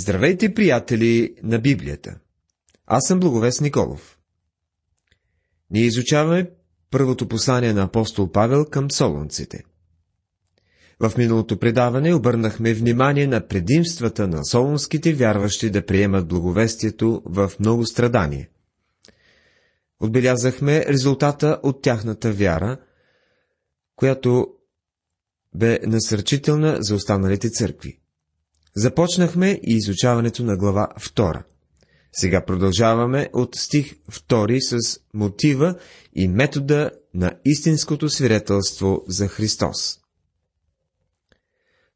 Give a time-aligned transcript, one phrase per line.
[0.00, 2.18] Здравейте, приятели на Библията!
[2.86, 4.18] Аз съм Благовест Николов.
[5.70, 6.50] Ние изучаваме
[6.90, 9.64] първото послание на апостол Павел към солунците.
[11.00, 17.86] В миналото предаване обърнахме внимание на предимствата на солунските вярващи да приемат благовестието в много
[17.86, 18.50] страдание.
[20.00, 22.76] Отбелязахме резултата от тяхната вяра,
[23.96, 24.48] която
[25.54, 28.00] бе насърчителна за останалите църкви.
[28.78, 31.42] Започнахме и изучаването на глава 2.
[32.12, 35.74] Сега продължаваме от стих 2 с мотива
[36.14, 39.98] и метода на истинското свидетелство за Христос.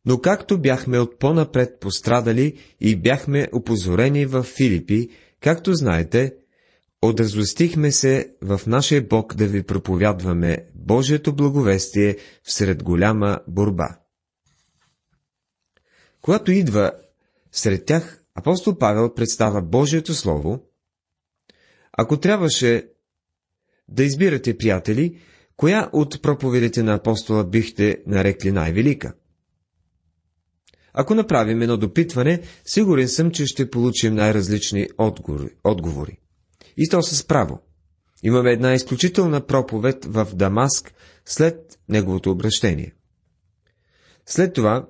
[0.05, 5.09] Но както бяхме от по-напред пострадали и бяхме опозорени в Филипи,
[5.41, 6.35] както знаете,
[7.05, 14.02] Отразвестихме се в нашия Бог да ви проповядваме Божието благовестие всред голяма борба.
[16.23, 16.93] Когато идва
[17.53, 20.63] сред тях, апостол Павел представя Божието Слово.
[21.93, 22.89] Ако трябваше
[23.89, 25.19] да избирате, приятели,
[25.57, 29.15] коя от проповедите на апостола бихте нарекли най-велика?
[30.93, 34.89] Ако направим едно допитване, сигурен съм, че ще получим най-различни
[35.65, 36.19] отговори.
[36.77, 37.61] И то с право.
[38.23, 40.93] Имаме една изключителна проповед в Дамаск
[41.25, 42.95] след неговото обращение.
[44.27, 44.89] След това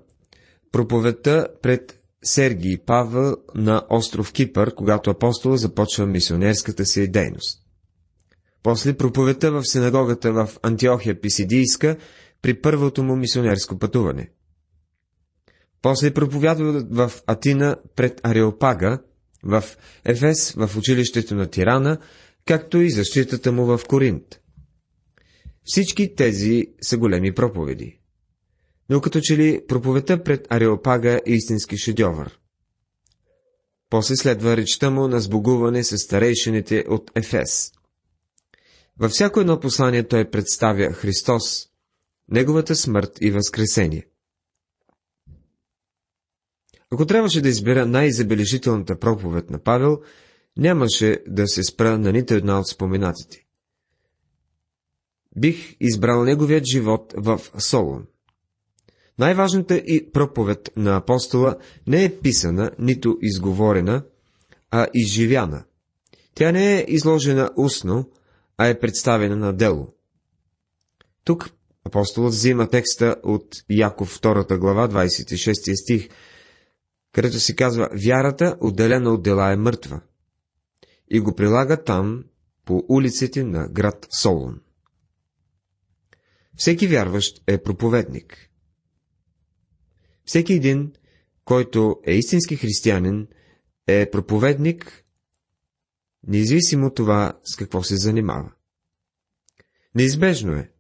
[0.73, 7.63] проповедта пред Сергий Павел на остров Кипър, когато апостол започва мисионерската си дейност.
[8.63, 11.97] После проповедта в синагогата в Антиохия Писидийска
[12.43, 14.31] при първото му мисионерско пътуване.
[15.83, 18.99] После проповядва в Атина пред Ареопага,
[19.45, 19.65] в
[20.05, 21.99] Ефес, в училището на Тирана,
[22.47, 24.41] както и защитата му в Коринт.
[25.65, 28.02] Всички тези са големи проповеди.
[28.89, 32.39] Но като че ли проповедта пред Ареопага е истински шедьовър.
[33.91, 37.73] После следва речта му на сбогуване с старейшините от Ефес.
[38.99, 41.73] Във всяко едно послание той представя Христос,
[42.29, 44.07] Неговата смърт и възкресение.
[46.91, 50.01] Ако трябваше да избера най-забележителната проповед на Павел,
[50.57, 53.47] нямаше да се спра на нито една от споменатите.
[55.37, 58.07] Бих избрал неговият живот в Солон.
[59.19, 61.57] Най-важната и проповед на апостола
[61.87, 64.05] не е писана, нито изговорена,
[64.71, 65.65] а изживяна.
[66.35, 68.11] Тя не е изложена устно,
[68.59, 69.95] а е представена на дело.
[71.25, 71.51] Тук
[71.85, 76.09] апостолът взима текста от Яков 2 глава, 26 стих,
[77.13, 80.01] където се казва «Вярата, отделена от дела, е мъртва»
[81.11, 82.25] и го прилага там,
[82.65, 84.61] по улиците на град Солон.
[86.57, 88.52] Всеки вярващ е проповедник.
[90.25, 90.93] Всеки един,
[91.45, 93.29] който е истински християнин,
[93.87, 95.05] е проповедник,
[96.27, 98.53] независимо това с какво се занимава.
[99.95, 100.71] Неизбежно е.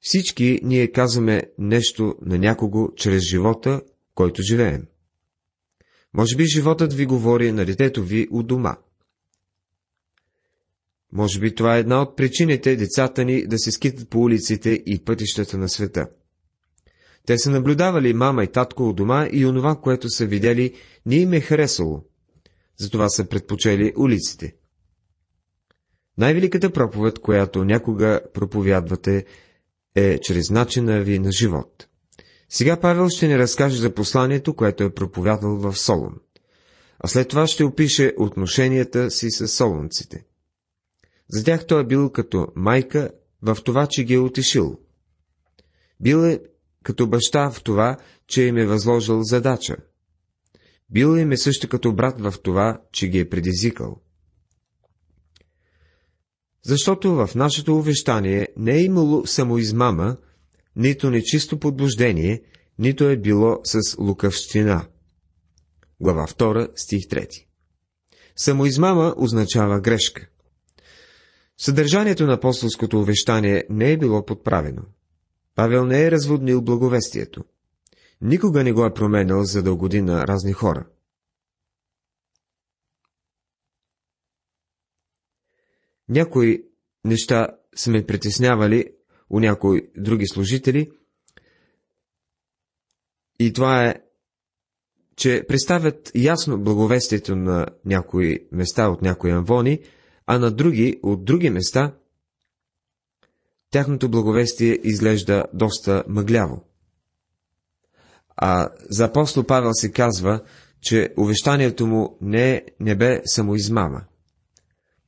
[0.00, 3.82] Всички ние казваме нещо на някого чрез живота,
[4.14, 4.86] който живеем.
[6.14, 8.76] Може би животът ви говори на детето ви у дома.
[11.12, 15.04] Може би това е една от причините децата ни да се скитат по улиците и
[15.04, 16.08] пътищата на света.
[17.30, 20.74] Те са наблюдавали мама и татко у дома и онова, което са видели,
[21.06, 22.04] не им е харесало.
[22.76, 24.54] Затова са предпочели улиците.
[26.18, 29.24] Най-великата проповед, която някога проповядвате,
[29.94, 31.88] е чрез начина ви на живот.
[32.48, 36.14] Сега Павел ще ни разкаже за посланието, което е проповядал в Солон.
[36.98, 40.24] А след това ще опише отношенията си с солонците.
[41.28, 43.10] За тях той е бил като майка
[43.42, 44.78] в това, че ги е утешил.
[46.00, 46.40] Бил е
[46.84, 47.96] като баща в това,
[48.26, 49.76] че им е възложил задача.
[50.90, 54.00] Бил им е също като брат в това, че ги е предизвикал.
[56.64, 60.16] Защото в нашето увещание не е имало самоизмама,
[60.76, 62.42] нито нечисто подбуждение,
[62.78, 64.86] нито е било с лукавщина.
[66.00, 67.46] Глава 2, стих 3
[68.36, 70.28] Самоизмама означава грешка.
[71.58, 74.82] Съдържанието на апостолското увещание не е било подправено.
[75.60, 77.44] Павел не е разводнил благовестието.
[78.20, 80.86] Никога не го е променял, за да угоди на разни хора.
[86.08, 86.64] Някои
[87.04, 88.92] неща са ме притеснявали
[89.30, 90.90] у някои други служители.
[93.38, 93.94] И това е,
[95.16, 99.82] че представят ясно благовестието на някои места от някои амвони,
[100.26, 101.94] а на други, от други места,
[103.70, 106.64] тяхното благовестие изглежда доста мъгляво.
[108.36, 110.40] А за апостол Павел се казва,
[110.80, 114.04] че увещанието му не, не бе самоизмама,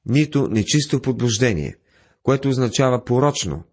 [0.06, 1.76] нито нечисто подбуждение,
[2.22, 3.64] което означава порочно.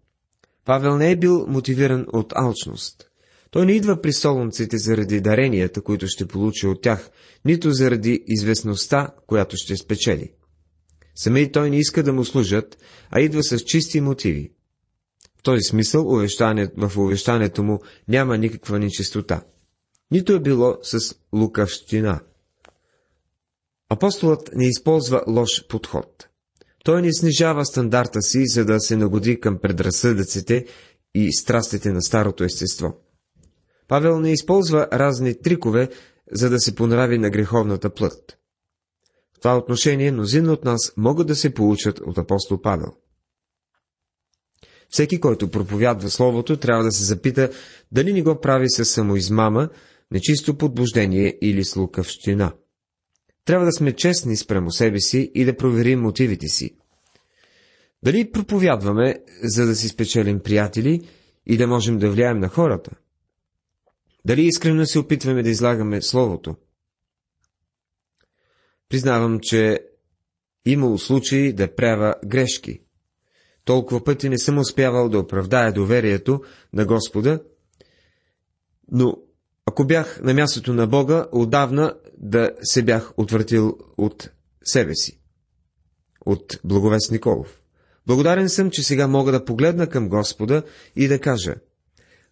[0.64, 3.10] Павел не е бил мотивиран от алчност.
[3.50, 7.10] Той не идва при солунците заради даренията, които ще получи от тях,
[7.44, 10.32] нито заради известността, която ще спечели.
[11.14, 12.78] Самей той не иска да му служат,
[13.10, 14.52] а идва с чисти мотиви.
[15.40, 16.04] В този смисъл
[16.76, 19.42] в увещанието му няма никаква нечистота.
[20.10, 22.20] Нито е било с лукавщина.
[23.88, 26.28] Апостолът не използва лош подход.
[26.84, 30.66] Той не снижава стандарта си, за да се нагоди към предразсъдъците
[31.14, 32.96] и страстите на старото естество.
[33.88, 35.88] Павел не използва разни трикове,
[36.32, 38.38] за да се понрави на греховната плът.
[39.36, 42.92] В това отношение мнозина от нас могат да се получат от апостол Павел.
[44.90, 47.50] Всеки, който проповядва Словото, трябва да се запита
[47.92, 49.68] дали не го прави с самоизмама,
[50.10, 52.52] нечисто подбуждение или с лукавщина.
[53.44, 56.76] Трябва да сме честни спрямо себе си и да проверим мотивите си.
[58.02, 61.08] Дали проповядваме, за да си спечелим приятели
[61.46, 62.90] и да можем да влияем на хората?
[64.24, 66.56] Дали искрено се опитваме да излагаме Словото?
[68.88, 69.78] Признавам, че
[70.64, 72.80] имало случаи да правя грешки.
[73.70, 76.40] Толкова пъти не съм успявал да оправдая доверието
[76.72, 77.40] на Господа,
[78.92, 79.16] но
[79.66, 84.30] ако бях на мястото на Бога, отдавна да се бях отвратил от
[84.64, 85.20] себе си,
[86.26, 87.60] от благовест Николов.
[88.06, 90.62] Благодарен съм, че сега мога да погледна към Господа
[90.96, 91.54] и да кажа,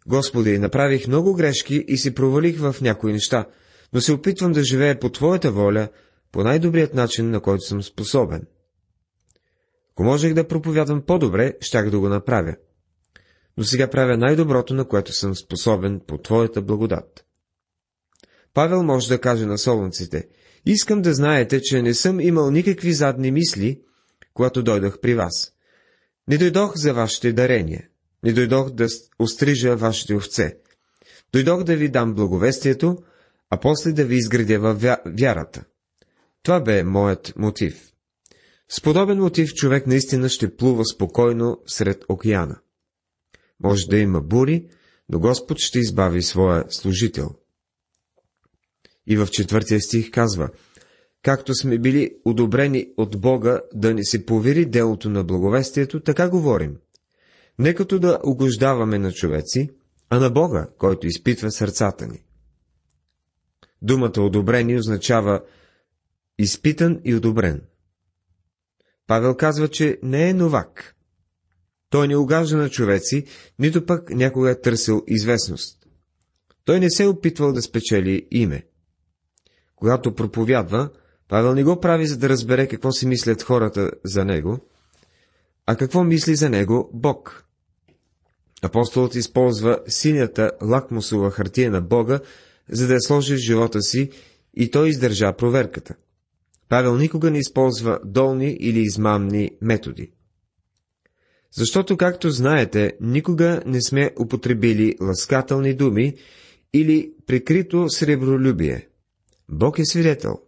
[0.06, 3.46] Господи, направих много грешки и се провалих в някои неща,
[3.92, 5.88] но се опитвам да живея по Твоята воля,
[6.32, 8.42] по най-добрият начин, на който съм способен.
[9.98, 12.56] Ако можех да проповядвам по-добре, щях да го направя.
[13.56, 17.24] Но сега правя най-доброто, на което съм способен по Твоята благодат.
[18.54, 20.28] Павел може да каже на солунците,
[20.66, 23.80] искам да знаете, че не съм имал никакви задни мисли,
[24.34, 25.52] когато дойдох при вас.
[26.28, 27.88] Не дойдох за вашите дарения.
[28.22, 28.86] Не дойдох да
[29.18, 30.56] острижа вашите овце.
[31.32, 32.98] Дойдох да ви дам благовестието,
[33.50, 34.98] а после да ви изградя във вя...
[35.06, 35.64] вярата.
[36.42, 37.88] Това бе моят мотив.
[38.68, 42.60] С подобен мотив човек наистина ще плува спокойно сред океана.
[43.60, 44.68] Може да има бури,
[45.08, 47.30] но Господ ще избави своя служител.
[49.06, 50.48] И в четвъртия стих казва,
[51.22, 56.76] както сме били одобрени от Бога да ни се повери делото на благовестието, така говорим.
[57.58, 59.70] Не като да угождаваме на човеци,
[60.10, 62.24] а на Бога, който изпитва сърцата ни.
[63.82, 65.42] Думата одобрени означава
[66.38, 67.62] изпитан и одобрен.
[69.08, 70.94] Павел казва, че не е новак.
[71.90, 73.24] Той не угажда на човеци,
[73.58, 75.86] нито пък някога е търсил известност.
[76.64, 78.66] Той не се е опитвал да спечели име.
[79.76, 80.90] Когато проповядва,
[81.28, 84.58] Павел не го прави, за да разбере какво си мислят хората за него,
[85.66, 87.44] а какво мисли за него Бог.
[88.62, 92.20] Апостолът използва синята лакмусова хартия на Бога,
[92.68, 94.10] за да я сложи в живота си
[94.54, 95.94] и той издържа проверката.
[96.68, 100.12] Павел никога не използва долни или измамни методи.
[101.52, 106.14] Защото, както знаете, никога не сме употребили ласкателни думи
[106.72, 108.88] или прикрито сребролюбие.
[109.48, 110.38] Бог е свидетел.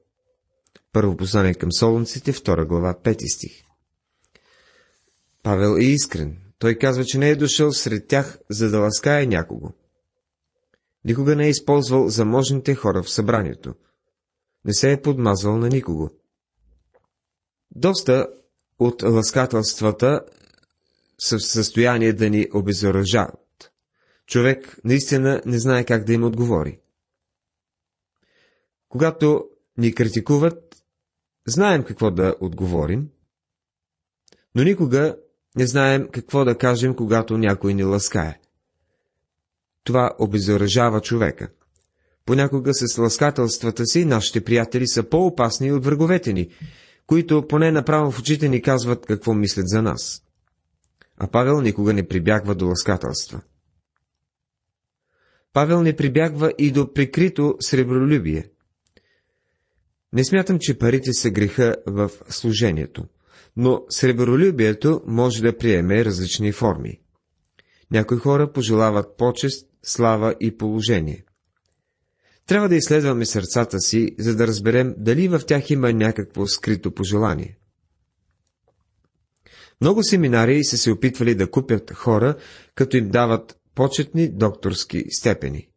[0.93, 3.53] Първо послание към Солунците, 2 глава, 5 стих.
[5.43, 6.37] Павел е искрен.
[6.59, 9.73] Той казва, че не е дошъл сред тях, за да ласкае някого.
[11.05, 13.75] Никога не е използвал заможните хора в събранието.
[14.65, 16.11] Не се е подмазвал на никого.
[17.71, 18.29] Доста
[18.79, 20.21] от ласкателствата
[21.19, 23.73] са в състояние да ни обезоръжават.
[24.27, 26.81] Човек наистина не знае как да им отговори.
[28.89, 30.83] Когато ни критикуват,
[31.47, 33.11] знаем какво да отговорим,
[34.55, 35.17] но никога
[35.57, 38.41] не знаем какво да кажем, когато някой ни ласкае.
[39.85, 41.53] Това обезоръжава човека.
[42.31, 46.49] Понякога с ласкателствата си нашите приятели са по-опасни от враговете ни,
[47.07, 50.23] които поне направо в очите ни казват какво мислят за нас.
[51.17, 53.41] А Павел никога не прибягва до ласкателства.
[55.53, 58.51] Павел не прибягва и до прикрито сребролюбие.
[60.13, 63.05] Не смятам, че парите са греха в служението
[63.57, 67.01] но сребролюбието може да приеме различни форми.
[67.91, 71.25] Някои хора пожелават почест, слава и положение.
[72.51, 77.59] Трябва да изследваме сърцата си, за да разберем дали в тях има някакво скрито пожелание.
[79.81, 82.37] Много семинари са се опитвали да купят хора,
[82.75, 85.69] като им дават почетни докторски степени.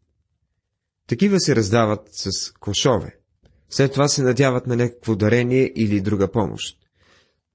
[1.07, 3.17] Такива се раздават с кошове.
[3.69, 6.77] След това се надяват на някакво дарение или друга помощ.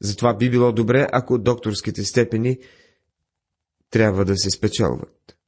[0.00, 2.58] Затова би било добре, ако докторските степени
[3.90, 5.38] трябва да се спечелват.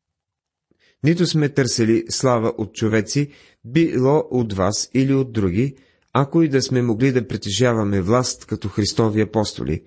[1.04, 3.32] Нито сме търсили слава от човеци,
[3.64, 5.76] било от вас или от други,
[6.12, 9.84] ако и да сме могли да притежаваме власт като Христови апостоли.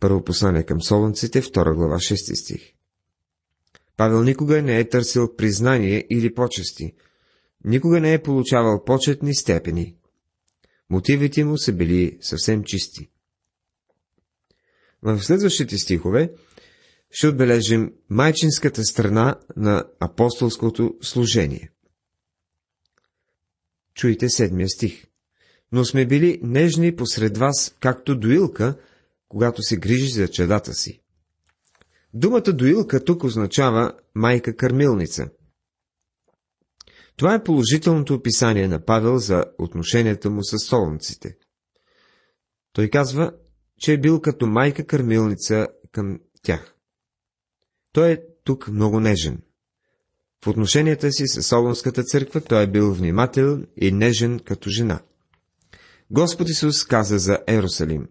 [0.00, 2.72] Първо послание към Солунците, 2 глава, 6 стих.
[3.96, 6.94] Павел никога не е търсил признание или почести,
[7.64, 9.96] никога не е получавал почетни степени.
[10.90, 13.10] Мотивите му са били съвсем чисти.
[15.02, 16.32] В следващите стихове
[17.10, 21.70] ще отбележим майчинската страна на апостолското служение.
[23.98, 25.04] Чуйте седмия стих.
[25.72, 28.78] Но сме били нежни посред вас, както доилка,
[29.28, 31.02] когато се грижи за чедата си.
[32.14, 35.30] Думата доилка тук означава майка-кърмилница.
[37.16, 41.36] Това е положителното описание на Павел за отношенията му с солнците.
[42.72, 43.32] Той казва,
[43.80, 46.74] че е бил като майка-кърмилница към тях.
[47.92, 49.42] Той е тук много нежен.
[50.44, 55.00] В отношенията си с Солонската църква той е бил внимателен и нежен като жена.
[56.10, 58.08] Господ Исус каза за Ерусалим.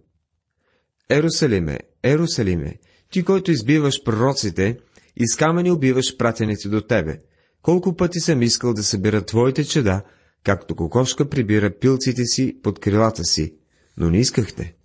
[1.10, 2.75] Ерусалиме, Ерусалиме,
[3.12, 4.77] ти, който избиваш пророците
[5.15, 7.22] и с камъни убиваш пратените до тебе.
[7.62, 10.01] Колко пъти съм искал да събера твоите чеда,
[10.43, 13.55] както кокошка прибира пилците си под крилата си,
[13.98, 14.75] но не искахте.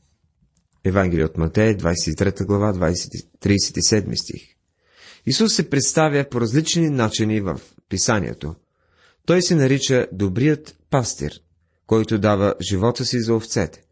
[0.85, 2.93] Евангелие от Матея, 23 глава, 20,
[3.43, 4.43] 37 стих.
[5.27, 8.55] Исус се представя по различни начини в писанието.
[9.27, 11.41] Той се нарича добрият пастир,
[11.87, 13.83] който дава живота си за овцете.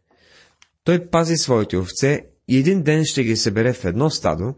[0.83, 4.55] Той пази своите овце и един ден ще ги събере в едно стадо,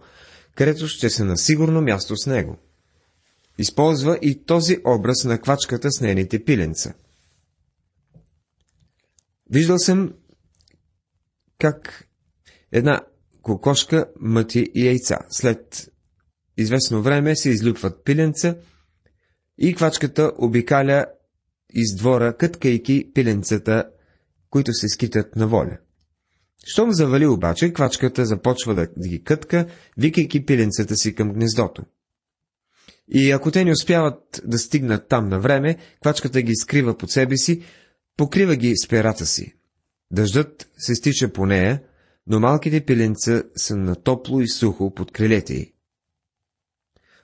[0.55, 2.57] където ще се на сигурно място с него.
[3.57, 6.93] Използва и този образ на квачката с нейните пиленца.
[9.49, 10.13] Виждал съм
[11.59, 12.07] как
[12.71, 13.01] една
[13.41, 15.17] кокошка мъти и яйца.
[15.29, 15.92] След
[16.57, 18.55] известно време се излюпват пиленца
[19.57, 21.05] и квачката обикаля
[21.73, 23.85] из двора, къткайки пиленцата,
[24.49, 25.77] които се скитат на воля.
[26.65, 29.67] Щом завали обаче, квачката започва да ги кътка,
[29.97, 31.83] викайки пиленцата си към гнездото.
[33.07, 37.37] И ако те не успяват да стигнат там на време, квачката ги скрива под себе
[37.37, 37.61] си,
[38.17, 39.55] покрива ги с перата си.
[40.11, 41.83] Дъждът се стича по нея,
[42.27, 45.72] но малките пиленца са на топло и сухо под крилете й.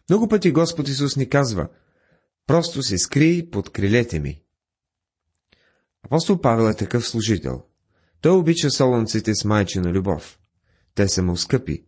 [0.10, 1.70] Много пъти Господ Исус ни казва,
[2.48, 4.42] просто се скри под крилете ми.
[6.04, 7.64] Апостол Павел е такъв служител.
[8.22, 10.40] Той обича солонците с майчина любов.
[10.96, 11.86] Те са му скъпи.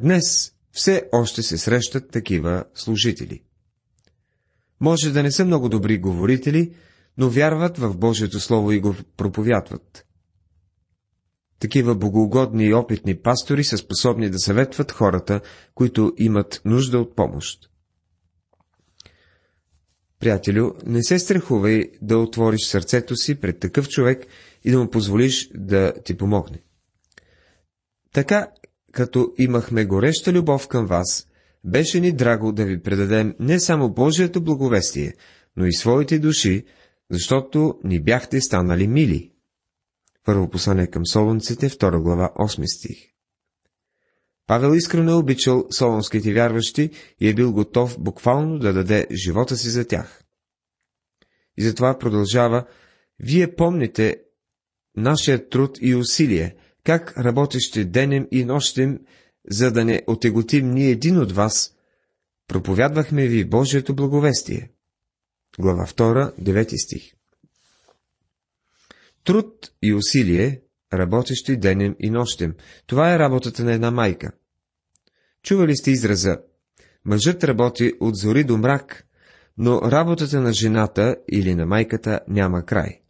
[0.00, 3.42] Днес все още се срещат такива служители.
[4.80, 6.74] Може да не са много добри говорители,
[7.18, 10.05] но вярват в Божието Слово и го проповядват.
[11.60, 15.40] Такива богоугодни и опитни пастори са способни да съветват хората,
[15.74, 17.70] които имат нужда от помощ.
[20.20, 24.26] Приятелю, не се страхувай да отвориш сърцето си пред такъв човек
[24.64, 26.62] и да му позволиш да ти помогне.
[28.12, 28.48] Така,
[28.92, 31.26] като имахме гореща любов към вас,
[31.64, 35.14] беше ни драго да ви предадем не само Божието благовестие,
[35.56, 36.64] но и своите души,
[37.10, 39.32] защото ни бяхте станали мили.
[40.26, 42.98] Първо послание към Солонците, 2 глава, 8 стих.
[44.46, 46.90] Павел искрено е обичал солонските вярващи
[47.20, 50.24] и е бил готов буквално да даде живота си за тях.
[51.56, 52.66] И затова продължава,
[53.18, 54.16] вие помните
[54.96, 59.00] нашия труд и усилие, как работещи денем и нощем,
[59.50, 61.74] за да не отеготим ни един от вас,
[62.48, 64.70] проповядвахме ви Божието благовестие.
[65.58, 67.15] Глава 2, 9 стих.
[69.26, 70.60] Труд и усилие,
[70.92, 72.54] работещи денем и нощем.
[72.86, 74.32] Това е работата на една майка.
[75.42, 76.38] Чували сте израза
[77.04, 79.06] Мъжът работи от зори до мрак,
[79.58, 83.00] но работата на жената или на майката няма край.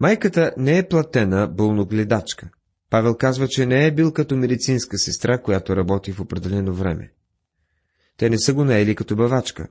[0.00, 2.50] Майката не е платена бълногледачка.
[2.90, 7.12] Павел казва, че не е бил като медицинска сестра, която работи в определено време.
[8.16, 9.68] Те не са го наели като бавачка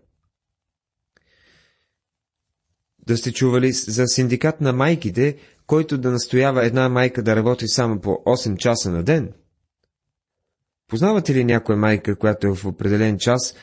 [3.09, 5.37] да сте чували за синдикат на майките,
[5.67, 9.33] който да настоява една майка да работи само по 8 часа на ден?
[10.87, 13.55] Познавате ли някоя майка, която в определен час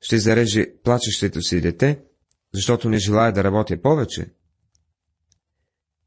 [0.00, 2.00] ще зареже плачещето си дете,
[2.54, 4.30] защото не желая да работя повече?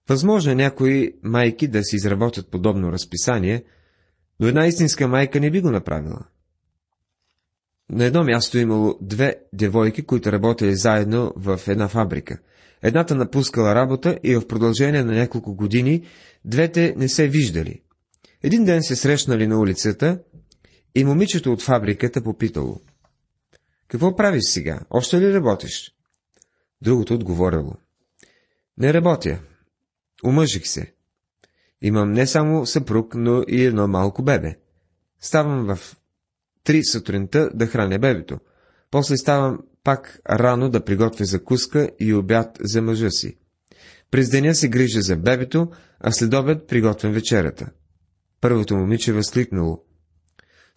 [0.09, 3.63] Възможно е някои майки да си изработят подобно разписание,
[4.39, 6.25] но една истинска майка не би го направила.
[7.89, 12.39] На едно място е имало две девойки, които работели заедно в една фабрика–
[12.87, 16.05] Едната напускала работа и в продължение на няколко години
[16.45, 17.81] двете не се виждали.
[18.43, 20.19] Един ден се срещнали на улицата
[20.95, 22.81] и момичето от фабриката попитало.
[23.87, 24.79] Какво правиш сега?
[24.89, 25.95] Още ли работиш?
[26.81, 27.73] Другото отговорило.
[28.77, 29.39] Не работя.
[30.25, 30.93] Омъжих се.
[31.81, 34.55] Имам не само съпруг, но и едно малко бебе.
[35.19, 35.95] Ставам в
[36.63, 38.39] три сутринта да храня бебето.
[38.91, 43.37] После ставам пак рано да приготвя закуска и обяд за мъжа си.
[44.11, 47.69] През деня се грижа за бебето, а след обед приготвям вечерята.
[48.41, 49.83] Първото момиче възкликнало.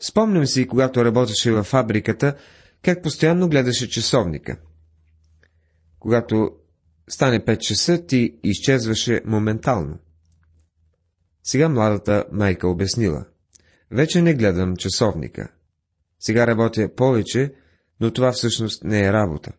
[0.01, 2.35] Спомням си, когато работеше във фабриката,
[2.83, 4.57] как постоянно гледаше часовника.
[5.99, 6.51] Когато
[7.09, 9.99] стане 5 часа, ти изчезваше моментално.
[11.45, 13.27] Сега младата майка обяснила.
[13.91, 15.53] Вече не гледам часовника.
[16.21, 17.53] Сега работя повече,
[18.01, 19.53] но това всъщност не е работа.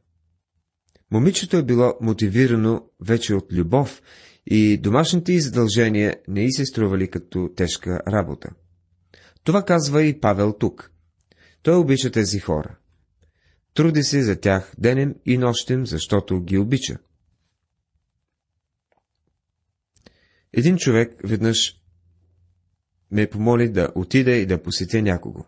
[1.12, 4.02] Момичето е било мотивирано вече от любов
[4.46, 8.50] и домашните й задължения не й се стрували като тежка работа.
[9.44, 10.92] Това казва и Павел тук.
[11.62, 12.78] Той обича тези хора.
[13.74, 16.98] Труди се за тях денем и нощем, защото ги обича.
[20.54, 21.82] Един човек веднъж
[23.12, 25.46] ме помоли да отида и да посетя някого.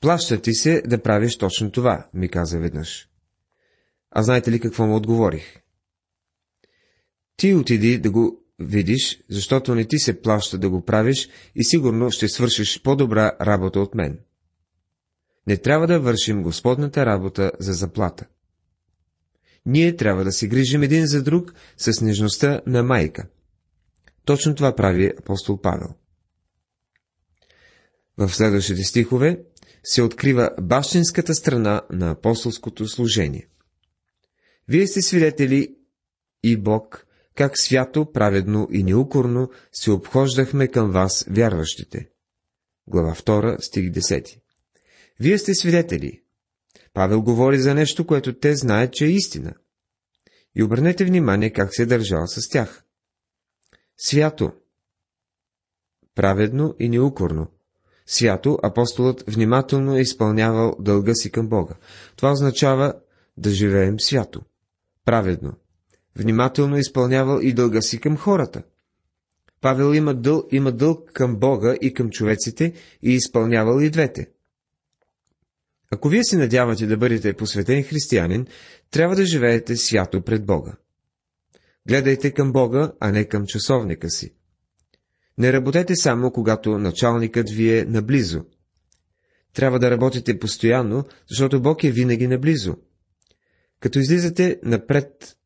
[0.00, 3.08] Плаща ти се да правиш точно това, ми каза веднъж.
[4.10, 5.62] А знаете ли какво му отговорих?
[7.36, 12.10] Ти отиди да го видиш, защото не ти се плаща да го правиш и сигурно
[12.10, 14.18] ще свършиш по-добра работа от мен.
[15.46, 18.26] Не трябва да вършим Господната работа за заплата.
[19.66, 23.26] Ние трябва да се грижим един за друг с нежността на майка.
[24.24, 25.88] Точно това прави апостол Павел.
[28.16, 29.44] В следващите стихове
[29.88, 33.48] се открива бащинската страна на апостолското служение.
[34.68, 35.76] Вие сте свидетели
[36.42, 42.08] и Бог, как свято, праведно и неукорно се обхождахме към вас, вярващите.
[42.86, 44.40] Глава 2, стих 10.
[45.20, 46.22] Вие сте свидетели.
[46.94, 49.54] Павел говори за нещо, което те знаят, че е истина.
[50.54, 52.84] И обърнете внимание как се е държал с тях.
[53.96, 54.52] Свято,
[56.14, 57.48] праведно и неукорно.
[58.06, 61.74] Свято апостолът внимателно е изпълнявал дълга си към Бога.
[62.16, 62.94] Това означава
[63.36, 64.42] да живеем свято,
[65.04, 65.52] праведно.
[66.16, 68.62] Внимателно е изпълнявал и дълга си към хората.
[69.60, 74.30] Павел има, дъл, има дълг към Бога и към човеците и изпълнявал и двете.
[75.90, 78.46] Ако вие се надявате да бъдете посветен християнин,
[78.90, 80.76] трябва да живеете свято пред Бога.
[81.88, 84.34] Гледайте към Бога, а не към часовника си.
[85.38, 88.44] Не работете само, когато началникът ви е наблизо.
[89.52, 92.76] Трябва да работите постоянно, защото Бог е винаги наблизо.
[93.80, 95.36] Като излизате напред,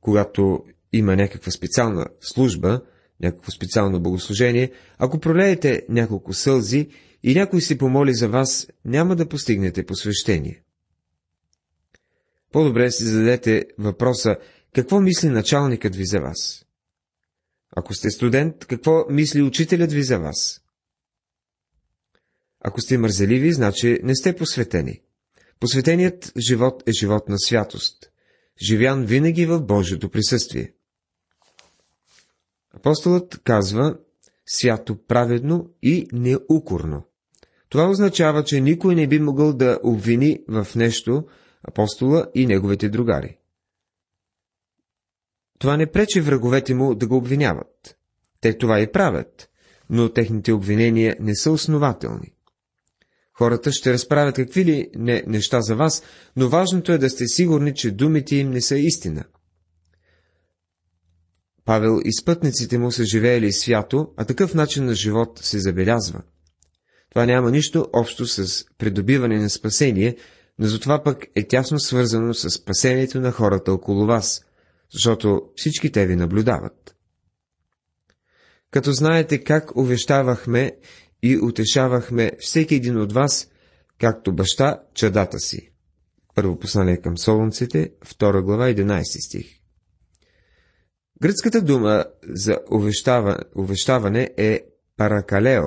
[0.00, 2.80] когато има някаква специална служба,
[3.20, 6.88] някакво специално богослужение, ако пролеете няколко сълзи
[7.22, 10.62] и някой се помоли за вас, няма да постигнете посвещение.
[12.52, 14.36] По-добре си зададете въпроса,
[14.74, 16.67] какво мисли началникът ви за вас?
[17.76, 20.60] Ако сте студент, какво мисли учителят ви за вас?
[22.60, 25.00] Ако сте мързеливи, значи не сте посветени.
[25.60, 28.10] Посветеният живот е живот на святост,
[28.68, 30.74] живян винаги в Божието присъствие.
[32.74, 33.98] Апостолът казва
[34.46, 37.04] свято праведно и неукорно.
[37.68, 41.26] Това означава, че никой не би могъл да обвини в нещо
[41.62, 43.37] апостола и неговите другари.
[45.58, 47.96] Това не пречи враговете му да го обвиняват.
[48.40, 49.48] Те това и правят,
[49.90, 52.32] но техните обвинения не са основателни.
[53.32, 56.02] Хората ще разправят какви ли не неща за вас,
[56.36, 59.24] но важното е да сте сигурни, че думите им не са истина.
[61.64, 66.22] Павел и спътниците му са живеели свято, а такъв начин на живот се забелязва.
[67.10, 70.16] Това няма нищо общо с придобиване на спасение,
[70.58, 74.44] но затова пък е тясно свързано с спасението на хората около вас,
[74.92, 76.96] защото всички те ви наблюдават.
[78.70, 80.72] Като знаете как увещавахме
[81.22, 83.48] и утешавахме всеки един от вас,
[84.00, 85.70] както баща чадата си.
[86.34, 89.58] Първо послание към Солунците, 2 глава, 11 стих.
[91.22, 94.64] Гръцката дума за увещава, увещаване е
[94.96, 95.64] паракалео,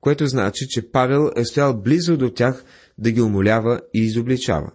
[0.00, 2.64] което значи, че Павел е стоял близо до тях
[2.98, 4.72] да ги умолява и изобличава.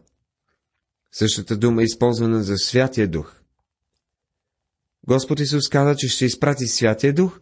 [1.12, 3.43] Същата дума е използвана за Святия Дух.
[5.08, 7.40] Господ Исус каза, че ще изпрати Святия Дух,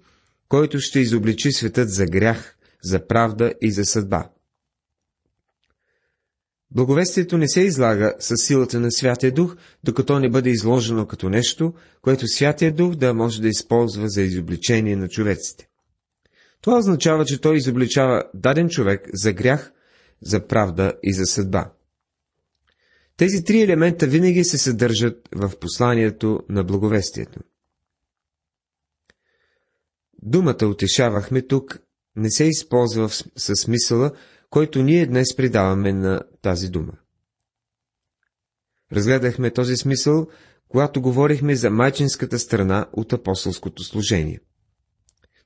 [0.49, 4.29] който ще изобличи светът за грях, за правда и за съдба.
[6.71, 11.73] Благовестието не се излага с силата на Святия Дух, докато не бъде изложено като нещо,
[12.01, 15.67] което Святия Дух да може да използва за изобличение на човеците.
[16.61, 19.71] Това означава, че той изобличава даден човек за грях,
[20.21, 21.71] за правда и за съдба.
[23.17, 27.39] Тези три елемента винаги се съдържат в посланието на благовестието.
[30.21, 31.79] Думата утешавахме тук
[32.15, 34.11] не се използва със смисъла,
[34.49, 36.93] който ние днес придаваме на тази дума.
[38.91, 40.27] Разгледахме този смисъл,
[40.67, 44.39] когато говорихме за майчинската страна от апостолското служение.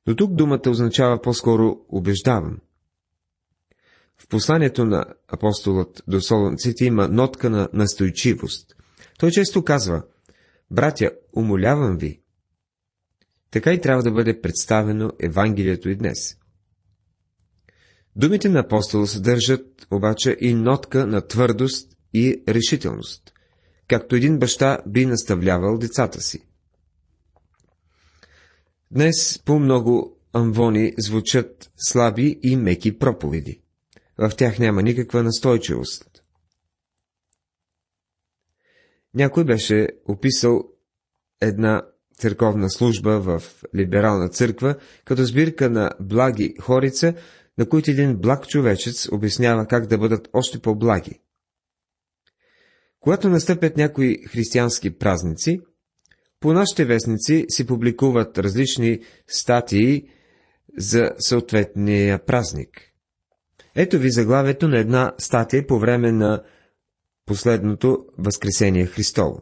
[0.07, 2.57] Но тук думата означава по-скоро убеждавам.
[4.17, 8.75] В посланието на апостолът до солонците има нотка на настойчивост.
[9.19, 10.03] Той често казва,
[10.71, 12.21] братя, умолявам ви.
[13.55, 16.37] Така и трябва да бъде представено Евангелието и днес.
[18.15, 23.33] Думите на апостола съдържат обаче и нотка на твърдост и решителност,
[23.87, 26.47] както един баща би наставлявал децата си.
[28.91, 33.61] Днес по-много амвони звучат слаби и меки проповеди.
[34.17, 36.23] В тях няма никаква настойчивост.
[39.13, 40.63] Някой беше описал
[41.41, 41.83] една
[42.17, 43.43] църковна служба в
[43.75, 44.75] либерална църква
[45.05, 47.13] като сбирка на благи хорица,
[47.57, 51.19] на които един благ човечец обяснява как да бъдат още по-благи.
[52.99, 55.59] Когато настъпят някои християнски празници,
[56.39, 60.07] по нашите вестници си публикуват различни статии
[60.77, 62.91] за съответния празник.
[63.75, 66.43] Ето ви заглавието на една статия по време на
[67.25, 69.41] последното Възкресение Христово.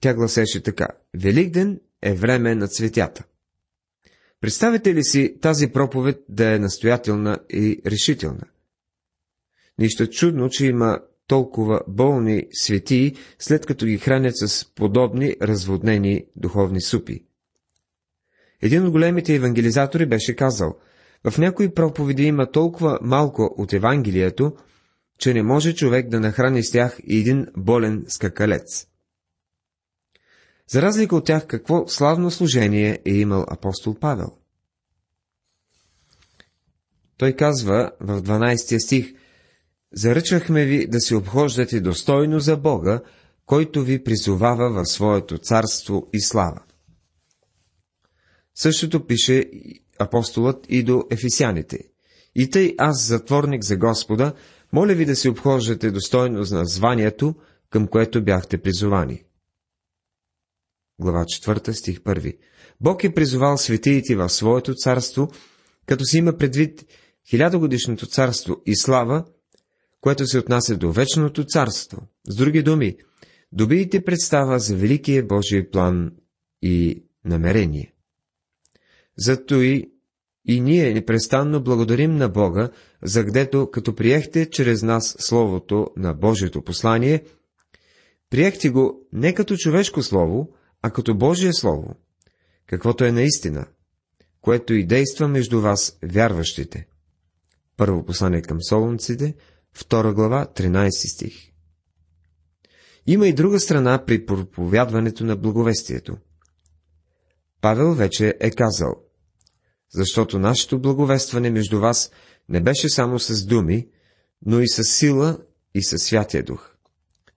[0.00, 0.88] Тя гласеше така.
[1.14, 3.24] Великден е време на цветята.
[4.40, 8.42] Представете ли си тази проповед да е настоятелна и решителна?
[9.78, 16.80] Нищо чудно, че има толкова болни светии, след като ги хранят с подобни разводнени духовни
[16.80, 17.24] супи.
[18.62, 20.76] Един от големите евангелизатори беше казал,
[21.30, 24.56] в някои проповеди има толкова малко от Евангелието,
[25.18, 28.86] че не може човек да нахрани с тях и един болен скакалец.
[30.70, 34.32] За разлика от тях, какво славно служение е имал апостол Павел?
[37.18, 39.14] Той казва в 12 стих,
[39.96, 43.00] Заръчахме ви да се обхождате достойно за Бога,
[43.46, 46.62] който ви призовава в своето царство и слава.
[48.54, 49.50] Същото пише
[49.98, 51.78] апостолът и до ефисяните.
[52.34, 54.32] И тъй аз, затворник за Господа,
[54.72, 57.34] моля ви да се обхождате достойно на званието,
[57.70, 59.25] към което бяхте призовани
[60.98, 62.36] глава 4, стих 1.
[62.80, 65.30] Бог е призовал светиите в своето царство,
[65.86, 66.84] като си има предвид
[67.30, 69.24] хилядогодишното царство и слава,
[70.00, 72.02] което се отнася до вечното царство.
[72.28, 72.96] С други думи,
[73.52, 76.12] добиете представа за великия Божий план
[76.62, 77.92] и намерение.
[79.16, 79.90] Зато и,
[80.44, 82.70] и ние непрестанно благодарим на Бога,
[83.02, 87.24] за гдето, като приехте чрез нас Словото на Божието послание,
[88.30, 90.48] приехте го не като човешко слово,
[90.86, 91.94] а като Божие Слово,
[92.66, 93.66] каквото е наистина,
[94.40, 96.86] което и действа между вас, вярващите.
[97.76, 99.34] Първо послание към Солунците,
[99.76, 101.52] 2 глава, 13 стих.
[103.06, 106.16] Има и друга страна при проповядването на благовестието.
[107.60, 108.94] Павел вече е казал,
[109.94, 112.10] защото нашето благовестване между вас
[112.48, 113.88] не беше само с думи,
[114.46, 115.38] но и с сила
[115.74, 116.74] и със Святия Дух.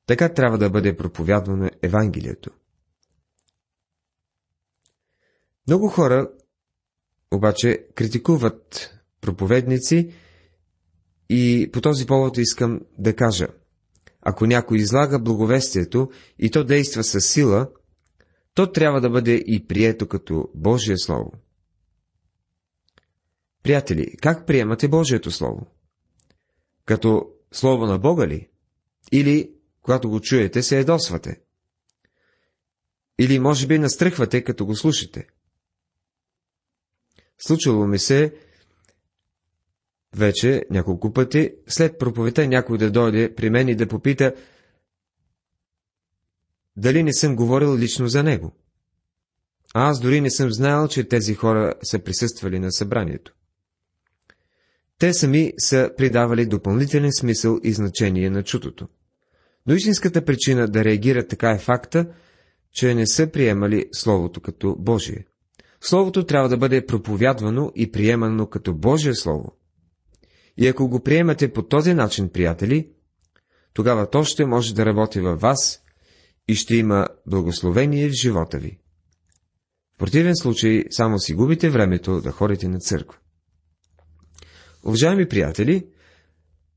[0.06, 2.59] Така трябва да бъде проповядвано Евангелието.
[5.70, 6.32] Много хора
[7.32, 10.14] обаче критикуват проповедници
[11.30, 13.48] и по този повод искам да кажа.
[14.22, 17.70] Ако някой излага благовестието и то действа с сила,
[18.54, 21.32] то трябва да бъде и прието като Божие Слово.
[23.64, 25.68] Приятели, как приемате Божието Слово?
[26.86, 28.50] Като Слово на Бога ли?
[29.12, 29.52] Или,
[29.82, 31.42] когато го чуете, се едосвате?
[33.20, 35.28] Или, може би, настръхвате, като го слушате?
[37.40, 38.34] Случило ми се
[40.16, 44.34] вече няколко пъти, след проповета някой да дойде при мен и да попита,
[46.78, 48.56] дали не съм говорил лично за него.
[49.74, 53.34] А аз дори не съм знаел, че тези хора са присъствали на събранието.
[54.98, 58.88] Те сами са придавали допълнителен смисъл и значение на чутото.
[59.68, 62.14] Но истинската причина да реагират така е факта,
[62.72, 65.26] че не са приемали Словото като Божие.
[65.82, 69.56] Словото трябва да бъде проповядвано и приемано като Божие Слово.
[70.58, 72.90] И ако го приемате по този начин, приятели,
[73.74, 75.82] тогава то ще може да работи във вас
[76.48, 78.80] и ще има благословение в живота ви.
[79.96, 83.18] В противен случай само си губите времето да ходите на църква.
[84.84, 85.88] Уважаеми приятели,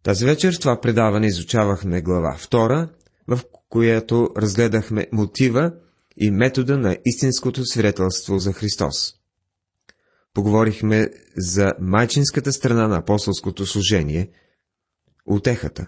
[0.03, 2.89] тази вечер в това предаване изучавахме глава 2,
[3.29, 5.73] в която разгледахме мотива
[6.17, 9.15] и метода на истинското свидетелство за Христос.
[10.35, 14.31] Поговорихме за майчинската страна на апостолското служение–
[15.27, 15.87] утехата.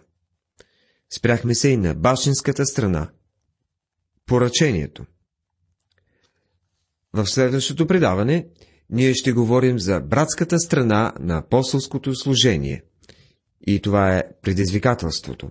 [1.17, 3.11] Спряхме се и на бащинската страна–
[4.27, 5.07] поръчението.
[7.13, 8.47] В следващото предаване
[8.91, 12.83] ние ще говорим за братската страна на апостолското служение.
[13.67, 15.51] И това е предизвикателството.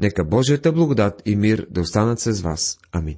[0.00, 2.78] Нека Божията благодат и мир да останат с вас.
[2.92, 3.16] Амин.